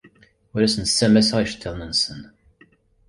[0.53, 2.21] Ur asen-ssamaseɣ iceḍḍiḍen-nsen.